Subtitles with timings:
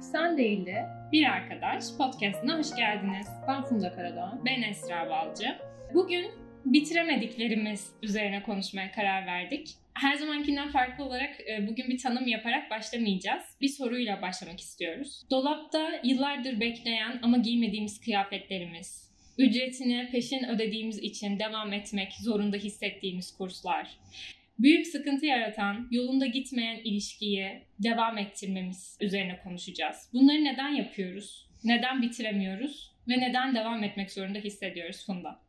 [0.00, 3.26] Sen değil de Bir Arkadaş podcastına hoş geldiniz.
[3.48, 4.38] ben Funda Karadağ.
[4.44, 5.56] Ben Esra Balcı.
[5.94, 6.26] Bugün
[6.64, 9.68] bitiremediklerimiz üzerine konuşmaya karar verdik.
[9.94, 13.42] Her zamankinden farklı olarak e, bugün bir tanım yaparak başlamayacağız.
[13.60, 15.22] Bir soruyla başlamak istiyoruz.
[15.30, 19.09] Dolapta yıllardır bekleyen ama giymediğimiz kıyafetlerimiz,
[19.40, 23.98] ücretini peşin ödediğimiz için devam etmek zorunda hissettiğimiz kurslar,
[24.58, 30.08] büyük sıkıntı yaratan, yolunda gitmeyen ilişkiyi devam ettirmemiz üzerine konuşacağız.
[30.12, 31.48] Bunları neden yapıyoruz?
[31.64, 32.90] Neden bitiremiyoruz?
[33.08, 35.40] Ve neden devam etmek zorunda hissediyoruz Funda?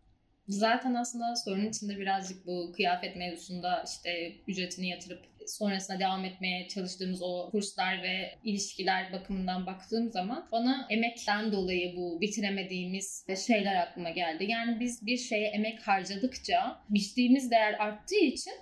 [0.47, 7.21] Zaten aslında sorunun içinde birazcık bu kıyafet mevzusunda işte ücretini yatırıp sonrasında devam etmeye çalıştığımız
[7.21, 14.45] o kurslar ve ilişkiler bakımından baktığım zaman bana emekten dolayı bu bitiremediğimiz şeyler aklıma geldi.
[14.47, 18.53] Yani biz bir şeye emek harcadıkça biçtiğimiz değer arttığı için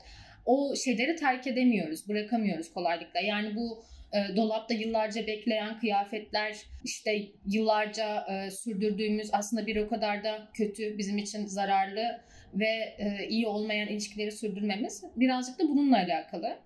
[0.46, 3.20] o şeyleri terk edemiyoruz, bırakamıyoruz kolaylıkla.
[3.20, 10.24] Yani bu e, dolapta yıllarca bekleyen kıyafetler, işte yıllarca e, sürdürdüğümüz aslında bir o kadar
[10.24, 12.22] da kötü, bizim için zararlı
[12.54, 16.58] ve e, iyi olmayan ilişkileri sürdürmemiz birazcık da bununla alakalı.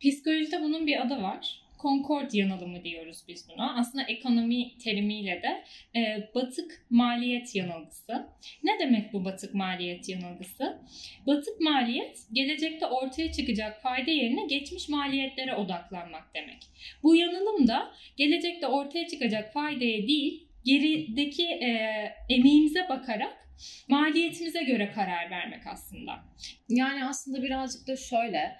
[0.00, 1.66] Psikolojide bunun bir adı var.
[1.82, 3.76] Concord yanılımı diyoruz biz buna.
[3.78, 5.64] Aslında ekonomi terimiyle de
[5.98, 8.26] e, batık maliyet yanılgısı.
[8.64, 10.78] Ne demek bu batık maliyet yanılgısı?
[11.26, 16.58] Batık maliyet gelecekte ortaya çıkacak fayda yerine geçmiş maliyetlere odaklanmak demek.
[17.02, 21.68] Bu yanılım da gelecekte ortaya çıkacak faydaya değil, gerideki e,
[22.28, 23.46] emeğimize bakarak
[23.88, 26.24] maliyetimize göre karar vermek aslında.
[26.68, 28.56] Yani aslında birazcık da şöyle.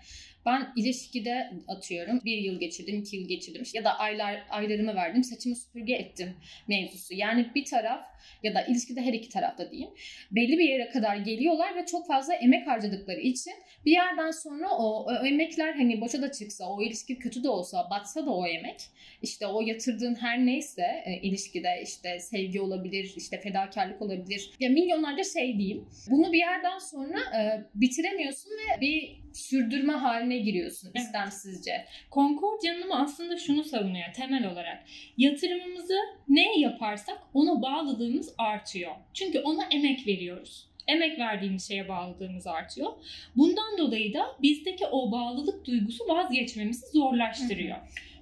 [0.46, 5.56] Ben ilişkide atıyorum bir yıl geçirdim, iki yıl geçirdim ya da aylar aylarımı verdim, saçımı
[5.56, 6.36] süpürge ettim
[6.68, 7.14] mevzusu.
[7.14, 8.04] Yani bir taraf
[8.42, 9.90] ya da ilişkide her iki tarafta diyeyim
[10.30, 13.52] belli bir yere kadar geliyorlar ve çok fazla emek harcadıkları için
[13.84, 17.88] bir yerden sonra o, o emekler hani boşa da çıksa, o ilişki kötü de olsa,
[17.90, 18.80] batsa da o emek
[19.22, 24.50] işte o yatırdığın her neyse e, ilişkide işte sevgi olabilir, işte fedakarlık olabilir.
[24.60, 25.88] Ya milyonlarca şey diyeyim.
[26.10, 31.06] Bunu bir yerden sonra e, bitiremiyorsun ve bir sürdürme haline giriyorsun Evet.
[31.06, 31.84] istemsizce.
[32.12, 34.84] Concord yanılımı aslında şunu savunuyor temel olarak.
[35.16, 35.96] Yatırımımızı
[36.28, 38.92] ne yaparsak ona bağlılığımız artıyor.
[39.14, 40.66] Çünkü ona emek veriyoruz.
[40.88, 42.92] Emek verdiğimiz şeye bağlılığımız artıyor.
[43.36, 47.76] Bundan dolayı da bizdeki o bağlılık duygusu vazgeçmemizi zorlaştırıyor.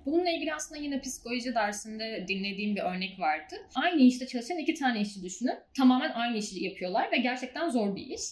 [0.07, 3.55] Bununla ilgili aslında yine psikoloji dersinde dinlediğim bir örnek vardı.
[3.75, 5.55] Aynı işte çalışan iki tane işçi düşünün.
[5.77, 8.23] Tamamen aynı işi yapıyorlar ve gerçekten zor bir iş.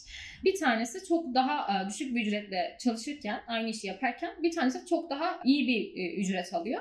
[0.44, 5.10] Bir tanesi çok daha e, düşük bir ücretle çalışırken, aynı işi yaparken bir tanesi çok
[5.10, 6.80] daha iyi bir e, ücret alıyor.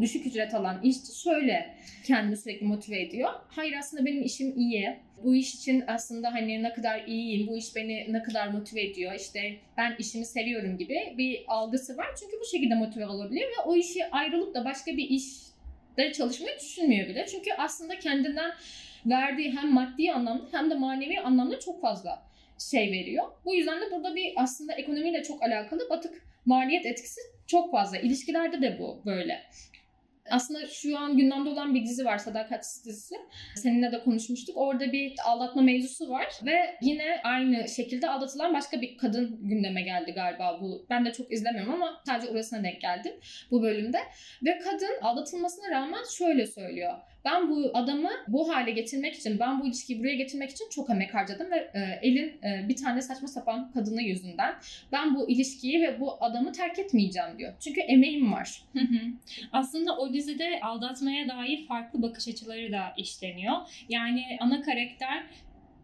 [0.00, 3.30] Düşük ücret alan işçi şöyle kendini sürekli motive ediyor.
[3.48, 5.07] Hayır aslında benim işim iyi.
[5.24, 9.12] Bu iş için aslında hani ne kadar iyiyim, bu iş beni ne kadar motive ediyor,
[9.14, 12.06] işte ben işimi seviyorum gibi bir algısı var.
[12.20, 17.08] Çünkü bu şekilde motive olabiliyor ve o işi ayrılıp da başka bir işte çalışmayı düşünmüyor
[17.08, 17.26] bile.
[17.26, 18.50] Çünkü aslında kendinden
[19.06, 22.22] verdiği hem maddi anlamda hem de manevi anlamda çok fazla
[22.70, 23.24] şey veriyor.
[23.44, 27.98] Bu yüzden de burada bir aslında ekonomiyle çok alakalı batık maliyet etkisi çok fazla.
[27.98, 29.42] İlişkilerde de bu böyle.
[30.30, 33.14] Aslında şu an gündemde olan bir dizi var Sadakatsiz dizisi.
[33.56, 34.56] Seninle de konuşmuştuk.
[34.56, 40.12] Orada bir aldatma mevzusu var ve yine aynı şekilde aldatılan başka bir kadın gündeme geldi
[40.12, 40.86] galiba bu.
[40.90, 43.12] Ben de çok izlemiyorum ama sadece orasına denk geldim
[43.50, 43.98] bu bölümde.
[44.42, 46.94] Ve kadın aldatılmasına rağmen şöyle söylüyor.
[47.28, 51.14] Ben bu adamı bu hale getirmek için, ben bu ilişkiyi buraya getirmek için çok emek
[51.14, 54.54] harcadım ve e, elin e, bir tane saçma sapan kadını yüzünden
[54.92, 57.52] ben bu ilişkiyi ve bu adamı terk etmeyeceğim diyor.
[57.60, 58.62] Çünkü emeğim var.
[59.52, 63.54] Aslında o dizide aldatmaya dair farklı bakış açıları da işleniyor.
[63.88, 65.24] Yani ana karakter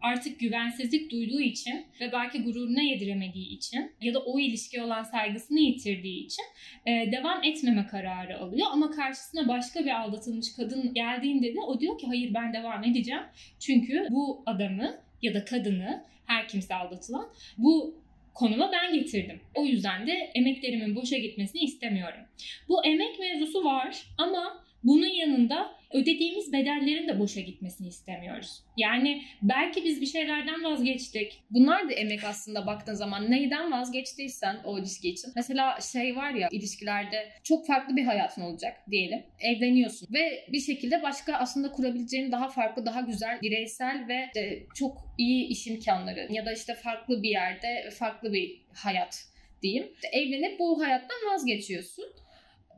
[0.05, 5.59] artık güvensizlik duyduğu için ve belki gururuna yediremediği için ya da o ilişkiye olan saygısını
[5.59, 6.43] yitirdiği için
[6.85, 8.67] e, devam etmeme kararı alıyor.
[8.71, 13.23] Ama karşısına başka bir aldatılmış kadın geldiğinde de o diyor ki hayır ben devam edeceğim.
[13.59, 17.95] Çünkü bu adamı ya da kadını her kimse aldatılan bu
[18.33, 19.41] konuma ben getirdim.
[19.55, 22.21] O yüzden de emeklerimin boşa gitmesini istemiyorum.
[22.69, 28.63] Bu emek mevzusu var ama bunun yanında ödediğimiz bedellerin de boşa gitmesini istemiyoruz.
[28.77, 31.43] Yani belki biz bir şeylerden vazgeçtik.
[31.49, 35.31] Bunlar da emek aslında baktığın zaman neyden vazgeçtiysen o ilişki için.
[35.35, 39.23] Mesela şey var ya ilişkilerde çok farklı bir hayatın olacak diyelim.
[39.39, 44.97] Evleniyorsun ve bir şekilde başka aslında kurabileceğin daha farklı, daha güzel, bireysel ve de çok
[45.17, 49.25] iyi iş imkanları ya da işte farklı bir yerde farklı bir hayat
[49.61, 49.91] diyeyim.
[49.93, 52.05] İşte evlenip bu hayattan vazgeçiyorsun.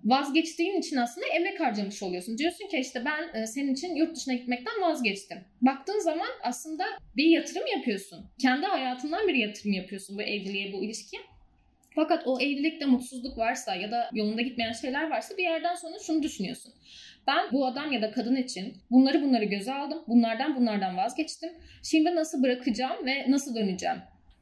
[0.05, 2.37] Vazgeçtiğin için aslında emek harcamış oluyorsun.
[2.37, 5.37] Diyorsun ki işte ben e, senin için yurt dışına gitmekten vazgeçtim.
[5.61, 6.85] Baktığın zaman aslında
[7.15, 8.25] bir yatırım yapıyorsun.
[8.41, 11.21] Kendi hayatından bir yatırım yapıyorsun bu evliliğe, bu ilişkiye.
[11.95, 16.23] Fakat o evlilikte mutsuzluk varsa ya da yolunda gitmeyen şeyler varsa bir yerden sonra şunu
[16.23, 16.73] düşünüyorsun.
[17.27, 20.03] Ben bu adam ya da kadın için bunları bunları göze aldım.
[20.07, 21.49] Bunlardan bunlardan vazgeçtim.
[21.83, 23.97] Şimdi nasıl bırakacağım ve nasıl döneceğim?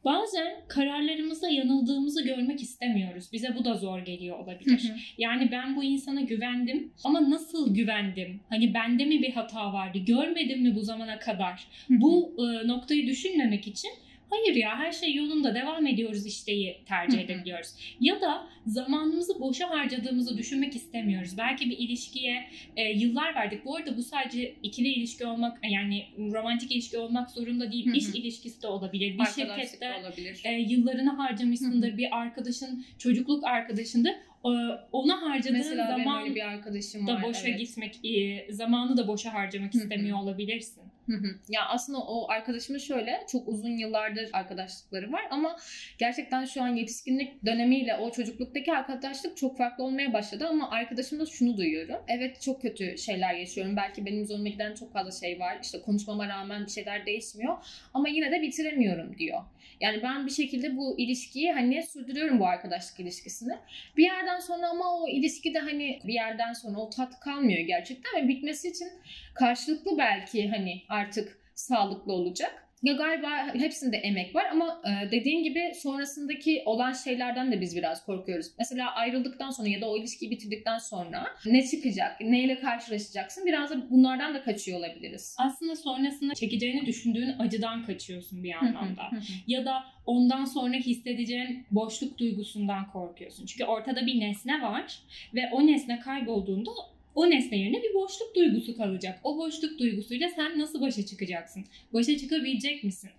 [0.06, 3.30] Bazen kararlarımızda yanıldığımızı görmek istemiyoruz.
[3.34, 4.84] Bize bu da zor geliyor olabilir.
[4.84, 4.98] Hı hı.
[5.18, 8.40] Yani ben bu insana güvendim ama nasıl güvendim?
[8.50, 9.98] Hani bende mi bir hata vardı?
[9.98, 11.68] Görmedim mi bu zamana kadar?
[11.90, 13.92] Bu e, noktayı düşünmemek için
[14.30, 17.70] hayır ya her şey yolunda devam ediyoruz işteyi tercih edebiliyoruz.
[18.00, 21.38] Ya da zamanımızı boşa harcadığımızı düşünmek istemiyoruz.
[21.38, 22.44] Belki bir ilişkiye
[22.76, 23.66] e, yıllar verdik.
[23.66, 27.86] Bu arada bu sadece ikili ilişki olmak yani romantik ilişki olmak zorunda değil.
[27.94, 29.14] İş ilişkisi de olabilir.
[29.14, 30.42] Bir şirkette olabilir.
[30.46, 31.98] e, yıllarını harcamışsındır.
[31.98, 34.14] Bir arkadaşın çocukluk arkadaşındır.
[34.46, 34.50] E,
[34.92, 37.24] ona harcadığın Mesela benim zaman öyle bir arkadaşım var.
[37.24, 37.60] da boşa evet.
[37.60, 40.84] gitmek, e, zamanı da boşa harcamak istemiyor olabilirsin.
[41.06, 41.28] Hı hı.
[41.50, 45.58] Ya aslında o arkadaşımın şöyle çok uzun yıllardır arkadaşlıkları var ama
[45.98, 51.58] gerçekten şu an yetişkinlik dönemiyle o çocukluktaki arkadaşlık çok farklı olmaya başladı ama arkadaşımda şunu
[51.58, 51.98] duyuyorum.
[52.08, 53.76] Evet çok kötü şeyler yaşıyorum.
[53.78, 55.58] Belki benim zoruma giden çok fazla şey var.
[55.64, 57.58] İşte konuşmama rağmen bir şeyler değişmiyor
[57.94, 59.42] ama yine de bitiremiyorum diyor.
[59.82, 63.54] Yani ben bir şekilde bu ilişkiyi hani sürdürüyorum bu arkadaşlık ilişkisini.
[63.98, 68.28] Bir yerden sonra ama o ilişkide hani bir yerden sonra o tat kalmıyor gerçekten ve
[68.28, 68.88] bitmesi için
[69.34, 72.65] karşılıklı belki hani artık sağlıklı olacak.
[72.86, 78.06] Ya galiba hepsinde emek var ama e, dediğin gibi sonrasındaki olan şeylerden de biz biraz
[78.06, 78.48] korkuyoruz.
[78.60, 83.90] Mesela ayrıldıktan sonra ya da o ilişkiyi bitirdikten sonra ne çıkacak, neyle karşılaşacaksın biraz da
[83.90, 85.36] bunlardan da kaçıyor olabiliriz.
[85.40, 89.04] Aslında sonrasında çekeceğini düşündüğün acıdan kaçıyorsun bir anlamda.
[89.48, 93.46] Ya da ondan sonra hissedeceğin boşluk duygusundan korkuyorsun.
[93.46, 95.00] Çünkü ortada bir nesne var
[95.34, 96.72] ve o nesne kaybolduğunda
[97.16, 99.20] o nesne yerine bir boşluk duygusu kalacak.
[99.24, 101.66] O boşluk duygusuyla sen nasıl başa çıkacaksın?
[101.94, 103.10] Başa çıkabilecek misin?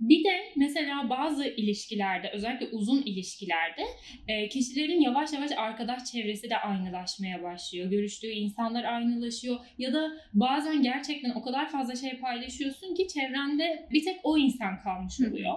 [0.00, 3.82] Bir de mesela bazı ilişkilerde özellikle uzun ilişkilerde
[4.28, 7.90] e, kişilerin yavaş yavaş arkadaş çevresi de aynılaşmaya başlıyor.
[7.90, 14.04] Görüştüğü insanlar aynılaşıyor ya da bazen gerçekten o kadar fazla şey paylaşıyorsun ki çevrende bir
[14.04, 15.54] tek o insan kalmış oluyor.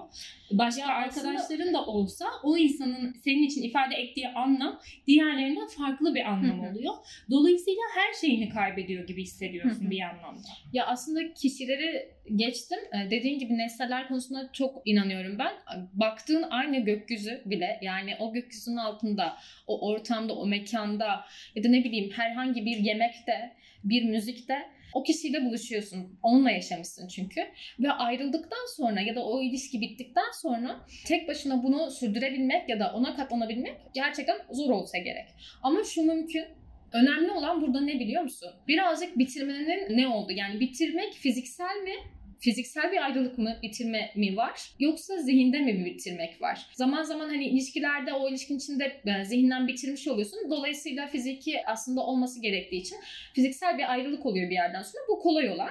[0.52, 6.22] Başka Ya arkadaşların da olsa o insanın senin için ifade ettiği anlam diğerlerinden farklı bir
[6.22, 6.94] anlam oluyor.
[7.32, 10.48] Dolayısıyla her şeyini kaybediyor gibi hissediyorsun bir anlamda.
[10.74, 12.80] Ya aslında kişileri geçtim.
[12.94, 15.54] Ee, Dediğin gibi nesneler konusunda çok inanıyorum ben.
[15.94, 19.38] Baktığın aynı gökyüzü bile yani o gökyüzünün altında,
[19.68, 21.26] o ortamda, o mekanda
[21.56, 23.54] ya da ne bileyim herhangi bir yemekte,
[23.84, 24.56] bir müzikte
[24.94, 26.20] o kişiyle buluşuyorsun.
[26.24, 27.42] Onunla yaşamışsın çünkü.
[27.80, 32.94] Ve ayrıldıktan sonra ya da o ilişki bittikten sonra tek başına bunu sürdürebilmek ya da
[32.94, 35.28] ona katlanabilmek gerçekten zor olsa gerek.
[35.64, 36.46] Ama şu mümkün.
[36.94, 38.50] Önemli olan burada ne biliyor musun?
[38.68, 40.32] Birazcık bitirmenin ne oldu?
[40.32, 41.94] Yani bitirmek fiziksel mi?
[42.40, 44.62] Fiziksel bir ayrılık mı, bitirme mi var?
[44.80, 46.66] Yoksa zihinde mi bir bitirmek var?
[46.74, 50.40] Zaman zaman hani ilişkilerde o ilişkin içinde zihinden bitirmiş oluyorsun.
[50.50, 52.98] Dolayısıyla fiziki aslında olması gerektiği için
[53.34, 55.04] fiziksel bir ayrılık oluyor bir yerden sonra.
[55.10, 55.70] Bu kolay olan.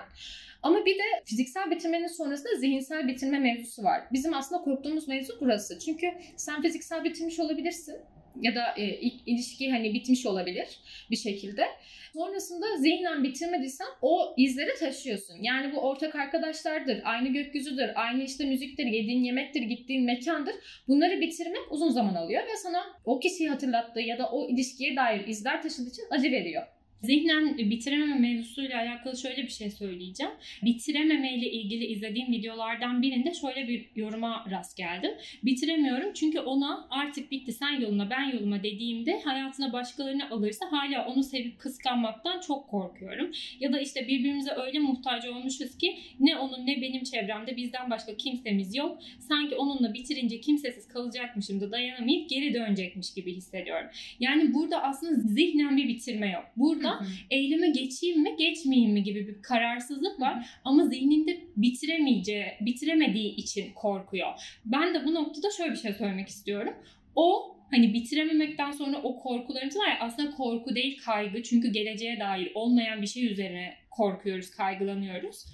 [0.62, 4.02] Ama bir de fiziksel bitirmenin sonrasında zihinsel bitirme mevzusu var.
[4.12, 5.78] Bizim aslında korktuğumuz mevzu burası.
[5.78, 7.96] Çünkü sen fiziksel bitirmiş olabilirsin
[8.40, 10.68] ya da e, ilk ilişki hani bitmiş olabilir
[11.10, 11.66] bir şekilde.
[12.12, 15.42] Sonrasında zihnen bitirmediysen o izleri taşıyorsun.
[15.42, 20.54] Yani bu ortak arkadaşlardır, aynı gökyüzüdür, aynı işte müziktir, yediğin yemektir, gittiğin mekandır.
[20.88, 25.26] Bunları bitirmek uzun zaman alıyor ve sana o kişiyi hatırlattığı ya da o ilişkiye dair
[25.26, 26.62] izler taşıdığı için acı veriyor.
[27.02, 30.32] Zihnen bitirememe mevzusuyla alakalı şöyle bir şey söyleyeceğim.
[30.62, 35.10] Bitirememe ile ilgili izlediğim videolardan birinde şöyle bir yoruma rast geldim.
[35.42, 41.22] Bitiremiyorum çünkü ona artık bitti sen yoluna ben yoluma dediğimde hayatına başkalarını alırsa hala onu
[41.22, 43.30] sevip kıskanmaktan çok korkuyorum.
[43.60, 48.16] Ya da işte birbirimize öyle muhtaç olmuşuz ki ne onun ne benim çevremde bizden başka
[48.16, 48.98] kimsemiz yok.
[49.18, 53.86] Sanki onunla bitirince kimsesiz kalacakmışım da dayanamayıp geri dönecekmiş gibi hissediyorum.
[54.20, 56.44] Yani burada aslında zihnen bir bitirme yok.
[56.56, 56.95] Burada
[57.30, 64.28] eyleme geçeyim mi geçmeyeyim mi gibi bir kararsızlık var ama zihninde bitiremeyeceği, bitiremediği için korkuyor.
[64.64, 66.74] Ben de bu noktada şöyle bir şey söylemek istiyorum.
[67.16, 72.52] O hani bitirememekten sonra o korkularımız var ya aslında korku değil kaygı çünkü geleceğe dair
[72.54, 75.44] olmayan bir şey üzerine korkuyoruz, kaygılanıyoruz.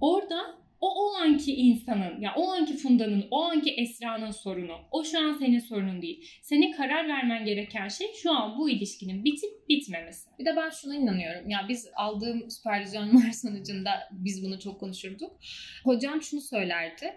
[0.00, 4.76] Orada o o anki insanın, ya o anki Funda'nın, o anki Esra'nın sorunu.
[4.90, 6.24] O şu an senin sorunun değil.
[6.42, 10.30] Senin karar vermen gereken şey şu an bu ilişkinin bitip bitmemesi.
[10.38, 11.50] Bir de ben şuna inanıyorum.
[11.50, 15.40] Ya biz aldığım süpervizyonlar sonucunda biz bunu çok konuşurduk.
[15.84, 17.14] Hocam şunu söylerdi.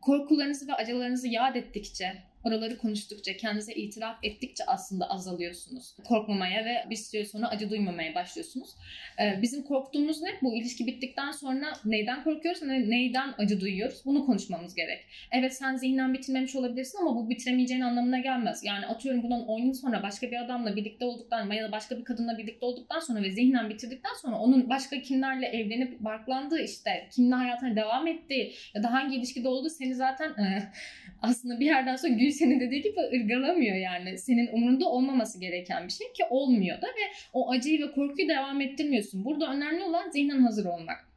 [0.00, 5.96] Korkularınızı ve acılarınızı yad ettikçe Oraları konuştukça, kendinize itiraf ettikçe aslında azalıyorsunuz.
[6.04, 8.70] Korkmamaya ve bir süre sonra acı duymamaya başlıyorsunuz.
[9.20, 10.28] Ee, bizim korktuğumuz ne?
[10.42, 14.02] Bu ilişki bittikten sonra neyden korkuyoruz, ne, neyden acı duyuyoruz?
[14.04, 15.00] Bunu konuşmamız gerek.
[15.32, 18.64] Evet sen zihnen bitirmemiş olabilirsin ama bu bitiremeyeceğin anlamına gelmez.
[18.64, 22.04] Yani atıyorum bundan 10 yıl sonra başka bir adamla birlikte olduktan ya da başka bir
[22.04, 27.34] kadınla birlikte olduktan sonra ve zihnen bitirdikten sonra onun başka kimlerle evlenip barklandığı işte kimle
[27.34, 30.62] hayatına devam ettiği ya da hangi ilişkide olduğu seni zaten e,
[31.22, 34.18] aslında bir yerden sonra Gülsen'in dediği gibi ırgalamıyor yani.
[34.18, 38.60] Senin umurunda olmaması gereken bir şey ki olmuyor da ve o acıyı ve korkuyu devam
[38.60, 39.24] ettirmiyorsun.
[39.24, 41.12] Burada önemli olan zihnen hazır olmak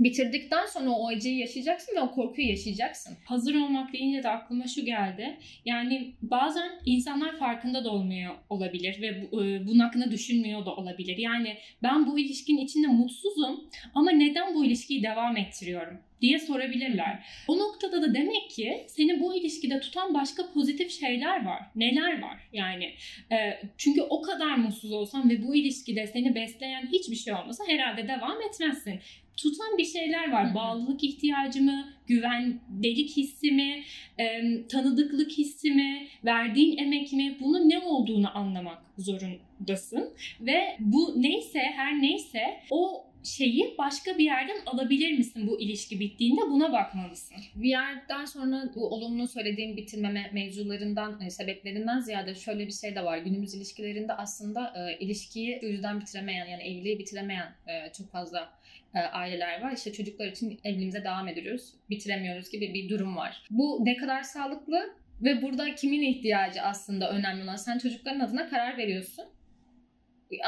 [0.00, 3.16] bitirdikten sonra o acıyı yaşayacaksın ve o korkuyu yaşayacaksın.
[3.24, 5.38] Hazır olmak deyince de aklıma şu geldi.
[5.64, 11.18] Yani bazen insanlar farkında da olmuyor olabilir ve e, bunun hakkında düşünmüyor da olabilir.
[11.18, 13.64] Yani ben bu ilişkinin içinde mutsuzum
[13.94, 15.98] ama neden bu ilişkiyi devam ettiriyorum?
[16.20, 17.24] Diye sorabilirler.
[17.48, 21.62] O noktada da demek ki seni bu ilişkide tutan başka pozitif şeyler var.
[21.76, 22.48] Neler var?
[22.52, 22.84] Yani
[23.32, 23.36] e,
[23.78, 28.42] çünkü o kadar mutsuz olsan ve bu ilişkide seni besleyen hiçbir şey olmasa herhalde devam
[28.42, 29.00] etmezsin
[29.42, 30.54] tutan bir şeyler var.
[30.54, 33.82] Bağlılık ihtiyacı mı, güvendelik hissi mi,
[34.18, 40.14] e, tanıdıklık hissi mi, verdiğin emek mi bunun ne olduğunu anlamak zorundasın.
[40.40, 46.40] Ve bu neyse her neyse o şeyi başka bir yerden alabilir misin bu ilişki bittiğinde
[46.40, 47.36] buna bakmalısın.
[47.54, 53.04] Bir yerden sonra bu olumlu söylediğim bitirmeme mevzularından, e, sebeplerinden ziyade şöyle bir şey de
[53.04, 53.18] var.
[53.18, 58.52] Günümüz ilişkilerinde aslında e, ilişkiyi yüzden bitiremeyen yani evliliği bitiremeyen e, çok fazla
[58.94, 59.72] e, aileler var.
[59.72, 63.42] İşte çocuklar için evliliğimize devam ediyoruz, bitiremiyoruz gibi bir durum var.
[63.50, 67.56] Bu ne kadar sağlıklı ve burada kimin ihtiyacı aslında önemli olan?
[67.56, 69.24] Sen çocukların adına karar veriyorsun.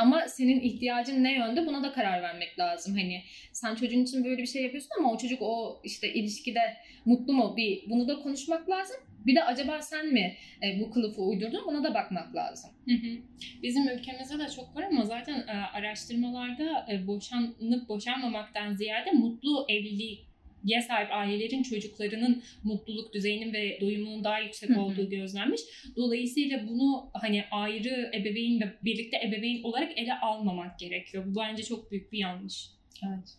[0.00, 2.94] Ama senin ihtiyacın ne yönde buna da karar vermek lazım.
[2.96, 3.22] Hani
[3.52, 7.54] sen çocuğun için böyle bir şey yapıyorsun ama o çocuk o işte ilişkide mutlu mu?
[7.56, 8.96] Bir bunu da konuşmak lazım.
[9.26, 11.62] Bir de acaba sen mi e, bu kılıfı uydurdun?
[11.66, 12.70] Buna da bakmak lazım.
[12.84, 13.18] Hı hı.
[13.62, 20.31] Bizim ülkemizde de çok var ama zaten e, araştırmalarda e, boşanıp boşanmamaktan ziyade mutlu evlilik
[20.64, 25.60] ya sahip ailelerin çocuklarının mutluluk düzeyinin ve doyumunun daha yüksek olduğu gözlenmiş.
[25.96, 31.24] Dolayısıyla bunu hani ayrı ebeveyn ve birlikte ebeveyn olarak ele almamak gerekiyor.
[31.26, 32.70] Bu bence çok büyük bir yanlış.
[33.06, 33.36] Evet.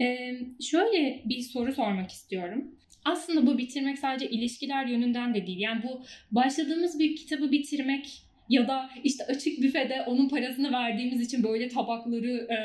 [0.00, 2.74] Ee, şöyle bir soru sormak istiyorum.
[3.04, 5.58] Aslında bu bitirmek sadece ilişkiler yönünden de değil.
[5.58, 11.42] Yani bu başladığımız bir kitabı bitirmek ya da işte açık büfede onun parasını verdiğimiz için
[11.42, 12.58] böyle tabakları e,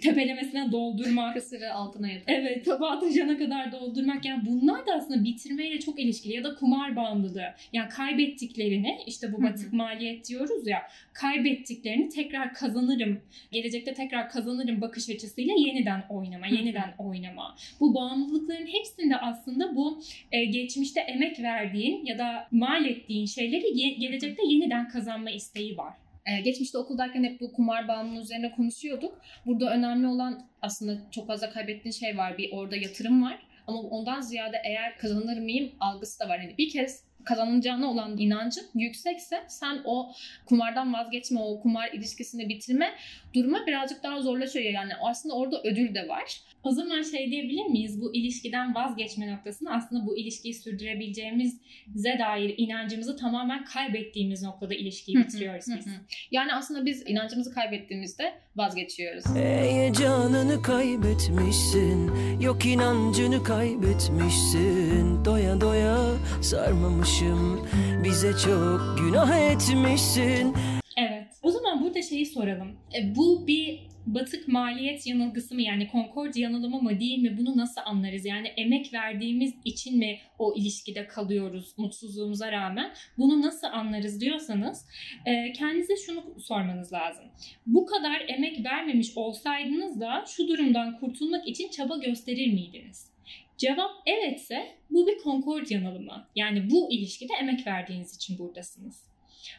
[0.00, 1.34] tepelemesine doldurmak.
[1.34, 2.24] Kısırı altına yatır.
[2.26, 4.24] Evet tabağı taşana kadar doldurmak.
[4.24, 6.34] Yani bunlar da aslında bitirmeyle çok ilişkili.
[6.34, 7.54] Ya da kumar bağımlılığı.
[7.72, 10.78] Yani kaybettiklerini işte bu batık maliyet diyoruz ya.
[11.12, 13.20] Kaybettiklerini tekrar kazanırım.
[13.52, 16.46] Gelecekte tekrar kazanırım bakış açısıyla yeniden oynama.
[16.46, 17.56] Yeniden oynama.
[17.80, 23.94] Bu bağımlılıkların hepsinde aslında bu e, geçmişte emek verdiğin ya da mal ettiğin şeyleri ye-
[23.94, 25.94] gelecekte yeniden kazanma isteği var.
[26.26, 29.20] Ee, geçmişte okuldayken hep bu kumar bağımlılığı üzerine konuşuyorduk.
[29.46, 32.38] Burada önemli olan aslında çok fazla kaybettiğin şey var.
[32.38, 33.38] Bir orada yatırım var.
[33.66, 36.40] Ama ondan ziyade eğer kazanır mıyım algısı da var.
[36.40, 40.12] Hani bir kez kazanacağına olan inancın yüksekse sen o
[40.46, 42.94] kumardan vazgeçme, o kumar ilişkisini bitirme
[43.34, 44.64] duruma birazcık daha zorlaşıyor.
[44.64, 46.40] Yani aslında orada ödül de var.
[46.66, 48.00] O zaman şey diyebilir miyiz?
[48.00, 55.64] Bu ilişkiden vazgeçme noktasını aslında bu ilişkiyi sürdürebileceğimize dair inancımızı tamamen kaybettiğimiz noktada ilişkiyi bitiriyoruz
[55.78, 55.86] biz.
[56.30, 59.24] Yani aslında biz inancımızı kaybettiğimizde vazgeçiyoruz.
[59.34, 65.98] Heyecanını kaybetmişsin Yok inancını kaybetmişsin Doya doya
[66.42, 67.68] sarmamışım
[68.04, 70.54] Bize çok günah etmişsin
[70.96, 71.26] Evet.
[71.42, 72.68] O zaman burada şeyi soralım.
[72.68, 77.80] E, bu bir batık maliyet yanılgısı mı yani Concord yanılımı mı değil mi bunu nasıl
[77.84, 78.24] anlarız?
[78.24, 82.92] Yani emek verdiğimiz için mi o ilişkide kalıyoruz mutsuzluğumuza rağmen?
[83.18, 84.86] Bunu nasıl anlarız diyorsanız
[85.26, 87.24] e, kendinize şunu sormanız lazım.
[87.66, 93.10] Bu kadar emek vermemiş olsaydınız da şu durumdan kurtulmak için çaba gösterir miydiniz?
[93.58, 96.26] Cevap evetse bu bir Concord yanılımı.
[96.36, 99.15] Yani bu ilişkide emek verdiğiniz için buradasınız.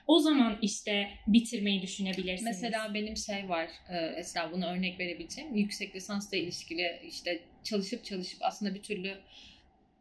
[0.07, 2.43] O zaman işte bitirmeyi düşünebilirsiniz.
[2.43, 5.55] Mesela benim şey var, e, mesela buna örnek verebileceğim.
[5.55, 9.17] Yüksek lisansla ilişkili işte çalışıp çalışıp aslında bir türlü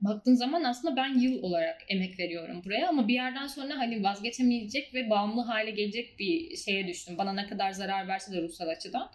[0.00, 4.94] baktığın zaman aslında ben yıl olarak emek veriyorum buraya ama bir yerden sonra hani vazgeçemeyecek
[4.94, 7.18] ve bağımlı hale gelecek bir şeye düştüm.
[7.18, 9.10] Bana ne kadar zarar verse de ruhsal açıdan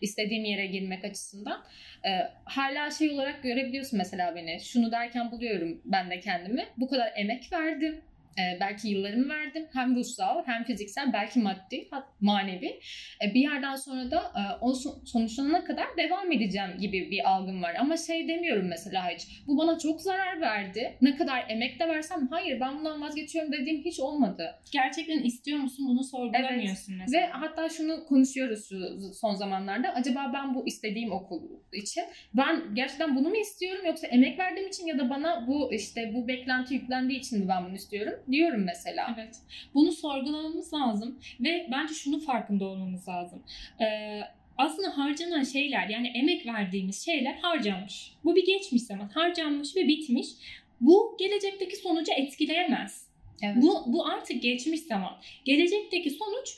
[0.00, 1.64] istediğim yere girmek açısından.
[2.04, 2.08] Ee,
[2.44, 4.60] hala şey olarak görebiliyorsun mesela beni.
[4.60, 6.66] Şunu derken buluyorum ben de kendimi.
[6.76, 8.00] Bu kadar emek verdim
[8.38, 9.66] E, belki yıllarımı verdim.
[9.72, 11.88] Hem ruhsal hem fiziksel belki maddi
[12.20, 12.80] manevi.
[13.24, 14.74] E, bir yerden sonra da e, o
[15.04, 17.74] sonuçlanana kadar devam edeceğim gibi bir algım var.
[17.78, 19.26] Ama şey demiyorum mesela hiç.
[19.46, 20.96] Bu bana çok zarar verdi.
[21.00, 24.54] Ne kadar emek de versem hayır ben bundan vazgeçiyorum dediğim hiç olmadı.
[24.72, 27.02] Gerçekten istiyor musun bunu sorgulamıyorsun evet.
[27.06, 27.22] mesela.
[27.22, 28.76] Ve hatta şunu konuşuyoruz şu
[29.14, 29.88] son zamanlarda.
[29.94, 34.86] Acaba ben bu istediğim okul için ben gerçekten bunu mu istiyorum yoksa emek verdiğim için
[34.86, 39.16] ya da bana bu işte bu beklenti yüklendiği için mi ben bunu istiyorum diyorum mesela.
[39.18, 39.36] Evet.
[39.74, 43.42] Bunu sorgulamamız lazım ve bence şunu farkında olmamız lazım.
[43.80, 44.20] Ee,
[44.58, 48.12] aslında harcanan şeyler yani emek verdiğimiz şeyler harcanmış.
[48.24, 50.28] Bu bir geçmiş zaman harcanmış ve bitmiş.
[50.80, 53.06] Bu gelecekteki sonucu etkileyemez.
[53.42, 53.56] Evet.
[53.62, 55.12] Bu, bu artık geçmiş zaman.
[55.44, 56.48] Gelecekteki sonuç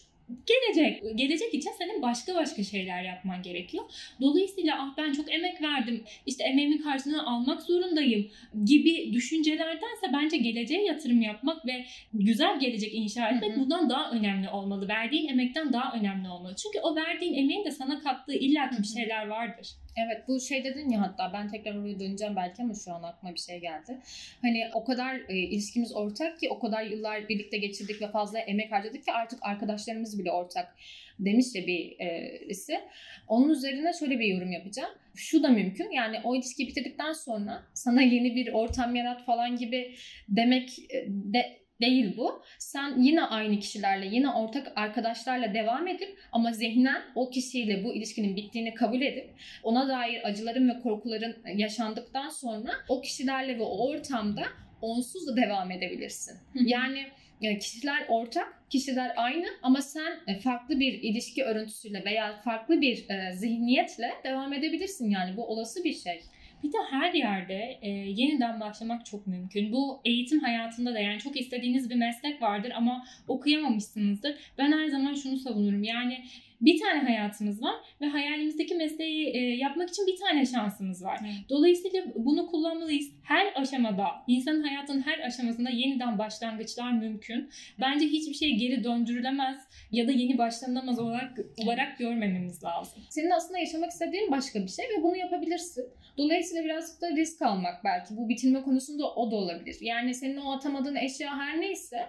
[0.47, 1.19] gelecek.
[1.19, 3.85] Gelecek için senin başka başka şeyler yapman gerekiyor.
[4.21, 8.31] Dolayısıyla ah ben çok emek verdim, işte emeğimin karşılığını almak zorundayım
[8.65, 13.61] gibi düşüncelerdense bence geleceğe yatırım yapmak ve güzel gelecek inşa etmek hı hı.
[13.61, 14.89] bundan daha önemli olmalı.
[14.89, 16.55] Verdiğin emekten daha önemli olmalı.
[16.63, 19.69] Çünkü o verdiğin emeğin de sana kattığı illaki bir şeyler vardır.
[20.07, 23.35] Evet bu şey dedin ya hatta ben tekrar oraya döneceğim belki ama şu an aklıma
[23.35, 23.99] bir şey geldi.
[24.43, 28.73] Hani o kadar e, ilişkimiz ortak ki o kadar yıllar birlikte geçirdik ve fazla emek
[28.73, 30.77] harcadık ki artık arkadaşlarımız bile ortak
[31.19, 32.81] demiş de birisi.
[33.29, 34.91] Onun üzerine şöyle bir yorum yapacağım.
[35.15, 39.95] Şu da mümkün yani o ilişkiyi bitirdikten sonra sana yeni bir ortam yarat falan gibi
[40.29, 42.43] demek e, de değil bu.
[42.59, 48.37] Sen yine aynı kişilerle, yine ortak arkadaşlarla devam edip ama zihnen o kişiyle bu ilişkinin
[48.37, 49.31] bittiğini kabul edip
[49.63, 54.45] ona dair acıların ve korkuların yaşandıktan sonra o kişilerle ve o ortamda
[54.83, 56.39] onsuz da devam edebilirsin.
[56.55, 57.07] yani
[57.43, 63.09] e, kişiler ortak, kişiler aynı ama sen e, farklı bir ilişki örüntüsüyle veya farklı bir
[63.11, 66.23] e, zihniyetle devam edebilirsin yani bu olası bir şey.
[66.63, 69.73] Bir de her yerde e, yeniden başlamak çok mümkün.
[69.73, 74.35] Bu eğitim hayatında da yani çok istediğiniz bir meslek vardır ama okuyamamışsınızdır.
[74.59, 75.83] Ben her zaman şunu savunurum.
[75.83, 76.25] Yani
[76.61, 81.19] bir tane hayatımız var ve hayalimizdeki mesleği e, yapmak için bir tane şansımız var.
[81.23, 81.35] Evet.
[81.49, 83.07] Dolayısıyla bunu kullanmalıyız.
[83.23, 87.51] Her aşamada, insanın hayatının her aşamasında yeniden başlangıçlar mümkün.
[87.81, 89.59] Bence hiçbir şey geri döndürülemez
[89.93, 93.03] ya da yeni başlanamaz olarak olarak görmememiz lazım.
[93.11, 95.85] Senin aslında yaşamak istediğin başka bir şey ve bunu yapabilirsin.
[96.19, 98.17] Dolayısıyla birazcık da risk almak belki.
[98.17, 99.77] Bu bitirme konusunda o da olabilir.
[99.81, 102.07] Yani senin o atamadığın eşya her neyse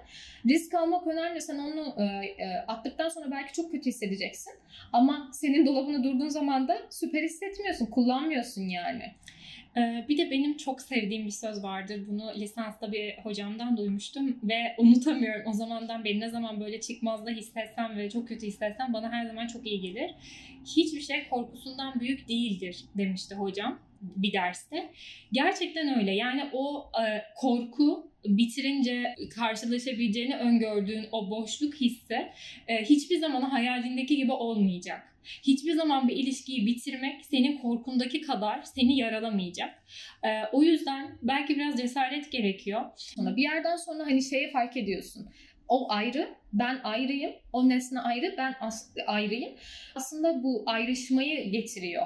[0.48, 1.42] risk almak önemli.
[1.42, 4.39] Sen onu e, e, attıktan sonra belki çok kötü hissedeceksin.
[4.94, 7.86] Ama senin dolabını durduğun zaman da süper hissetmiyorsun.
[7.86, 9.04] Kullanmıyorsun yani.
[9.78, 12.02] Ee, bir de benim çok sevdiğim bir söz vardır.
[12.08, 15.42] Bunu lisansta bir hocamdan duymuştum ve unutamıyorum.
[15.48, 19.48] O zamandan beri ne zaman böyle çıkmazda hissetsem ve çok kötü hissetsem bana her zaman
[19.48, 20.12] çok iyi gelir.
[20.78, 24.90] Hiçbir şey korkusundan büyük değildir demişti hocam bir derste.
[25.32, 26.12] Gerçekten öyle.
[26.12, 32.18] Yani o e, korku bitirince karşılaşabileceğini öngördüğün o boşluk hissi
[32.68, 35.16] e, hiçbir zaman hayalindeki gibi olmayacak.
[35.44, 39.84] Hiçbir zaman bir ilişkiyi bitirmek senin korkundaki kadar seni yaralamayacak.
[40.24, 42.82] E, o yüzden belki biraz cesaret gerekiyor.
[42.96, 45.28] Sonra bir yerden sonra hani şeyi fark ediyorsun.
[45.68, 47.32] O ayrı, ben ayrıyım.
[47.54, 49.54] O nesne ayrı, ben as- ayrıyım.
[49.96, 52.06] Aslında bu ayrışmayı getiriyor.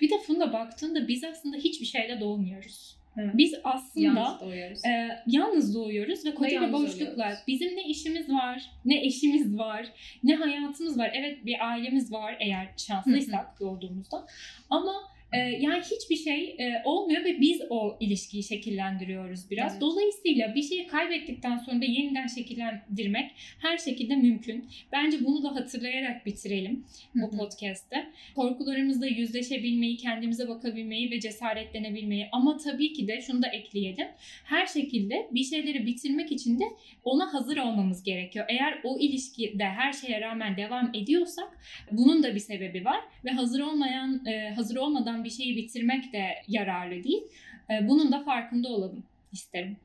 [0.00, 2.99] Bir de Funda baktığında biz aslında hiçbir şeyle doğmuyoruz.
[3.20, 3.30] Evet.
[3.34, 7.34] Biz aslında yalnız doğuyoruz, e, yalnız doğuyoruz ve koca bir boşluklar.
[7.46, 9.86] Bizim ne işimiz var, ne eşimiz var,
[10.22, 11.10] ne hayatımız var.
[11.14, 14.26] Evet bir ailemiz var eğer şanslıysak doğduğumuzda.
[14.70, 14.92] Ama
[15.32, 19.72] ee, yani hiçbir şey e, olmuyor ve biz o ilişkiyi şekillendiriyoruz biraz.
[19.72, 19.80] Evet.
[19.80, 24.68] Dolayısıyla bir şeyi kaybettikten sonra da yeniden şekillendirmek her şekilde mümkün.
[24.92, 28.06] Bence bunu da hatırlayarak bitirelim bu podcast'te.
[28.34, 34.08] Korkularımızla yüzleşebilmeyi, kendimize bakabilmeyi ve cesaretlenebilmeyi ama tabii ki de şunu da ekleyelim.
[34.44, 36.64] Her şekilde bir şeyleri bitirmek için de
[37.04, 38.46] ona hazır olmamız gerekiyor.
[38.48, 41.58] Eğer o ilişkide her şeye rağmen devam ediyorsak
[41.92, 46.26] bunun da bir sebebi var ve hazır olmayan e, hazır olmadan bir şeyi bitirmek de
[46.48, 47.22] yararlı değil.
[47.70, 49.02] Ee, bunun da farkında olalım
[49.32, 49.76] isterim.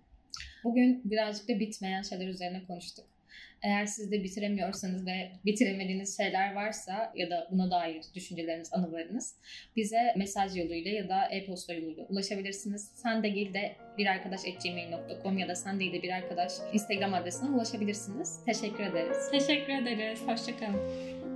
[0.64, 3.06] Bugün birazcık da bitmeyen şeyler üzerine konuştuk.
[3.64, 9.36] Eğer siz de bitiremiyorsanız ve bitiremediğiniz şeyler varsa ya da buna dair düşünceleriniz, anılarınız
[9.76, 12.92] bize mesaj yoluyla ya da e-posta yoluyla ulaşabilirsiniz.
[12.96, 17.50] Sen de gel de bir arkadaş gmail.com ya da sen de bir arkadaş Instagram adresine
[17.50, 18.40] ulaşabilirsiniz.
[18.46, 19.32] Teşekkür ederiz.
[19.32, 20.22] Teşekkür ederiz.
[20.28, 21.35] Hoşçakalın.